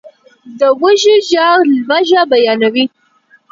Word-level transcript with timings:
د 0.59 0.61
وږو 0.81 1.15
ږغ 1.29 1.59
لوږه 1.87 2.21
بیانوي. 2.29 2.85